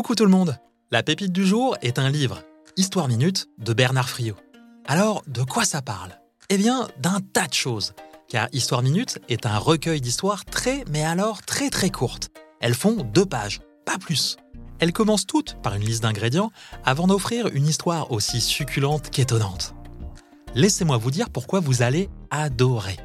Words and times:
Coucou 0.00 0.14
tout 0.14 0.24
le 0.24 0.30
monde 0.30 0.56
La 0.90 1.02
pépite 1.02 1.30
du 1.30 1.46
jour 1.46 1.76
est 1.82 1.98
un 1.98 2.08
livre, 2.08 2.42
Histoire 2.78 3.06
Minute, 3.06 3.50
de 3.58 3.74
Bernard 3.74 4.08
Friot. 4.08 4.36
Alors, 4.86 5.22
de 5.26 5.42
quoi 5.42 5.66
ça 5.66 5.82
parle? 5.82 6.18
Eh 6.48 6.56
bien, 6.56 6.88
d'un 6.98 7.20
tas 7.20 7.46
de 7.46 7.52
choses. 7.52 7.92
Car 8.26 8.48
Histoire 8.54 8.80
Minute 8.80 9.18
est 9.28 9.44
un 9.44 9.58
recueil 9.58 10.00
d'histoires 10.00 10.46
très, 10.46 10.86
mais 10.90 11.04
alors 11.04 11.42
très 11.42 11.68
très 11.68 11.90
courtes. 11.90 12.30
Elles 12.62 12.72
font 12.72 13.04
deux 13.12 13.26
pages, 13.26 13.60
pas 13.84 13.98
plus. 13.98 14.38
Elles 14.78 14.94
commencent 14.94 15.26
toutes 15.26 15.60
par 15.62 15.74
une 15.74 15.84
liste 15.84 16.02
d'ingrédients 16.02 16.50
avant 16.82 17.06
d'offrir 17.06 17.48
une 17.48 17.66
histoire 17.66 18.10
aussi 18.10 18.40
succulente 18.40 19.10
qu'étonnante. 19.10 19.74
Laissez-moi 20.54 20.96
vous 20.96 21.10
dire 21.10 21.28
pourquoi 21.28 21.60
vous 21.60 21.82
allez 21.82 22.08
adorer. 22.30 22.96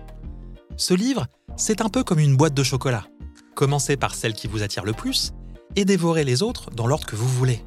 Ce 0.78 0.94
livre, 0.94 1.28
c'est 1.58 1.82
un 1.82 1.90
peu 1.90 2.06
comme 2.06 2.20
une 2.20 2.38
boîte 2.38 2.54
de 2.54 2.64
chocolat. 2.64 3.06
Commencez 3.54 3.98
par 3.98 4.16
celle 4.16 4.34
qui 4.34 4.48
vous 4.48 4.64
attire 4.64 4.86
le 4.86 4.94
plus 4.94 5.34
et 5.76 5.86
dévorez 5.86 6.24
les 6.24 6.42
autres 6.42 6.72
dans 6.72 6.88
l'ordre 6.88 7.06
que 7.06 7.16
vous 7.16 7.28
voulez. 7.28 7.64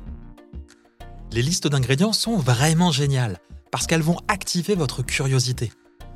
Les 1.30 1.42
listes 1.42 1.66
d'ingrédients 1.66 2.12
sont 2.12 2.36
vraiment 2.36 2.90
géniales 2.90 3.38
parce 3.70 3.86
qu'elles 3.86 4.02
vont 4.02 4.18
activer 4.28 4.74
votre 4.74 5.02
curiosité. 5.02 5.72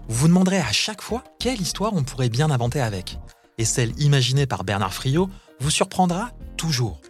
Vous 0.08 0.20
vous 0.20 0.28
demanderez 0.28 0.58
à 0.58 0.72
chaque 0.72 1.02
fois 1.02 1.22
quelle 1.38 1.60
histoire 1.60 1.92
on 1.94 2.02
pourrait 2.02 2.28
bien 2.28 2.50
inventer 2.50 2.80
avec. 2.80 3.18
Et 3.58 3.64
celle 3.64 3.92
imaginée 4.00 4.46
par 4.46 4.64
Bernard 4.64 4.94
Friot 4.94 5.28
vous 5.60 5.70
surprendra 5.70 6.30
toujours. 6.56 7.00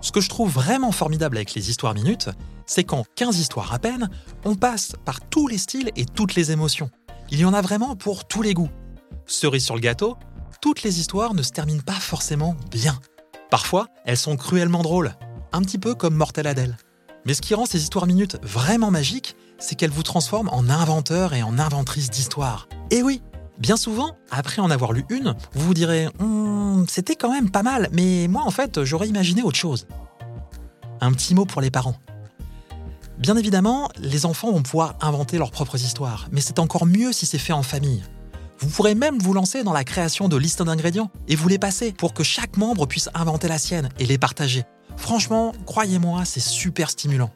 Ce 0.00 0.12
que 0.12 0.20
je 0.20 0.28
trouve 0.28 0.50
vraiment 0.50 0.92
formidable 0.92 1.36
avec 1.36 1.54
les 1.54 1.70
histoires 1.70 1.94
minutes, 1.94 2.30
c'est 2.66 2.84
qu'en 2.84 3.04
15 3.14 3.38
histoires 3.38 3.72
à 3.72 3.78
peine, 3.78 4.10
on 4.44 4.54
passe 4.54 4.92
par 5.04 5.20
tous 5.20 5.46
les 5.46 5.58
styles 5.58 5.90
et 5.96 6.04
toutes 6.04 6.34
les 6.34 6.52
émotions. 6.52 6.90
Il 7.30 7.38
y 7.38 7.44
en 7.44 7.54
a 7.54 7.60
vraiment 7.60 7.96
pour 7.96 8.26
tous 8.26 8.42
les 8.42 8.54
goûts. 8.54 8.70
Cerise 9.26 9.64
sur 9.64 9.74
le 9.74 9.80
gâteau, 9.80 10.16
toutes 10.60 10.82
les 10.82 11.00
histoires 11.00 11.34
ne 11.34 11.42
se 11.42 11.50
terminent 11.50 11.82
pas 11.84 11.92
forcément 11.92 12.56
bien. 12.70 12.98
Parfois, 13.50 13.86
elles 14.04 14.16
sont 14.16 14.36
cruellement 14.36 14.82
drôles, 14.82 15.14
un 15.52 15.62
petit 15.62 15.78
peu 15.78 15.94
comme 15.94 16.14
Mortel 16.14 16.46
Adèle. 16.46 16.76
Mais 17.24 17.34
ce 17.34 17.42
qui 17.42 17.54
rend 17.54 17.66
ces 17.66 17.82
histoires 17.82 18.06
minutes 18.06 18.38
vraiment 18.42 18.90
magiques, 18.90 19.36
c'est 19.58 19.74
qu'elles 19.74 19.90
vous 19.90 20.02
transforment 20.02 20.50
en 20.52 20.68
inventeur 20.68 21.34
et 21.34 21.42
en 21.42 21.58
inventrice 21.58 22.10
d'histoires. 22.10 22.68
Et 22.90 23.02
oui, 23.02 23.22
bien 23.58 23.76
souvent, 23.76 24.16
après 24.30 24.60
en 24.60 24.70
avoir 24.70 24.92
lu 24.92 25.04
une, 25.10 25.34
vous 25.52 25.66
vous 25.66 25.74
direz 25.74 26.08
Hum, 26.18 26.86
c'était 26.88 27.16
quand 27.16 27.32
même 27.32 27.50
pas 27.50 27.62
mal, 27.62 27.88
mais 27.92 28.26
moi 28.28 28.42
en 28.44 28.50
fait, 28.50 28.84
j'aurais 28.84 29.08
imaginé 29.08 29.42
autre 29.42 29.58
chose. 29.58 29.86
Un 31.00 31.12
petit 31.12 31.34
mot 31.34 31.44
pour 31.44 31.60
les 31.60 31.70
parents. 31.70 31.96
Bien 33.18 33.36
évidemment, 33.36 33.88
les 33.98 34.26
enfants 34.26 34.52
vont 34.52 34.62
pouvoir 34.62 34.94
inventer 35.00 35.38
leurs 35.38 35.50
propres 35.50 35.76
histoires, 35.76 36.28
mais 36.32 36.40
c'est 36.40 36.58
encore 36.58 36.84
mieux 36.84 37.12
si 37.12 37.26
c'est 37.26 37.38
fait 37.38 37.54
en 37.54 37.62
famille. 37.62 38.02
Vous 38.58 38.68
pourrez 38.68 38.94
même 38.94 39.18
vous 39.18 39.34
lancer 39.34 39.62
dans 39.62 39.72
la 39.72 39.84
création 39.84 40.28
de 40.28 40.36
listes 40.36 40.62
d'ingrédients 40.62 41.10
et 41.28 41.36
vous 41.36 41.48
les 41.48 41.58
passer 41.58 41.92
pour 41.92 42.14
que 42.14 42.22
chaque 42.22 42.56
membre 42.56 42.86
puisse 42.86 43.10
inventer 43.14 43.48
la 43.48 43.58
sienne 43.58 43.90
et 43.98 44.06
les 44.06 44.18
partager. 44.18 44.64
Franchement, 44.96 45.52
croyez-moi, 45.66 46.24
c'est 46.24 46.40
super 46.40 46.90
stimulant. 46.90 47.30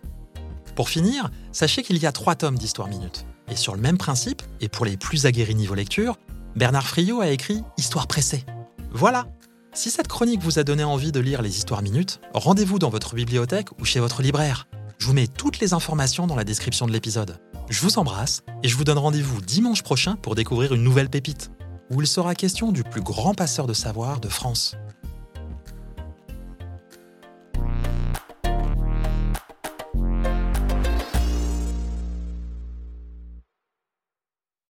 Pour 0.74 0.88
finir, 0.88 1.30
sachez 1.52 1.82
qu'il 1.82 1.98
y 1.98 2.06
a 2.06 2.12
trois 2.12 2.36
tomes 2.36 2.56
d'Histoire 2.56 2.88
Minute. 2.88 3.26
Et 3.50 3.56
sur 3.56 3.74
le 3.74 3.80
même 3.80 3.98
principe, 3.98 4.42
et 4.60 4.68
pour 4.68 4.86
les 4.86 4.96
plus 4.96 5.26
aguerris 5.26 5.54
niveau 5.54 5.74
lecture, 5.74 6.16
Bernard 6.56 6.86
Friot 6.86 7.20
a 7.20 7.28
écrit 7.28 7.62
Histoire 7.76 8.06
pressée. 8.06 8.44
Voilà 8.92 9.26
Si 9.72 9.90
cette 9.90 10.08
chronique 10.08 10.42
vous 10.42 10.58
a 10.58 10.64
donné 10.64 10.84
envie 10.84 11.12
de 11.12 11.20
lire 11.20 11.42
les 11.42 11.58
Histoires 11.58 11.82
Minutes, 11.82 12.20
rendez-vous 12.32 12.78
dans 12.78 12.90
votre 12.90 13.14
bibliothèque 13.14 13.68
ou 13.78 13.84
chez 13.84 14.00
votre 14.00 14.22
libraire. 14.22 14.68
Je 14.98 15.06
vous 15.06 15.12
mets 15.12 15.26
toutes 15.26 15.60
les 15.60 15.74
informations 15.74 16.26
dans 16.26 16.36
la 16.36 16.44
description 16.44 16.86
de 16.86 16.92
l'épisode. 16.92 17.38
Je 17.70 17.82
vous 17.82 18.00
embrasse 18.00 18.42
et 18.64 18.68
je 18.68 18.76
vous 18.76 18.82
donne 18.82 18.98
rendez-vous 18.98 19.40
dimanche 19.40 19.84
prochain 19.84 20.16
pour 20.16 20.34
découvrir 20.34 20.74
une 20.74 20.82
nouvelle 20.82 21.08
pépite, 21.08 21.52
où 21.88 22.00
il 22.00 22.06
sera 22.08 22.34
question 22.34 22.72
du 22.72 22.82
plus 22.82 23.00
grand 23.00 23.32
passeur 23.32 23.68
de 23.68 23.74
savoir 23.74 24.18
de 24.18 24.28
France. 24.28 24.74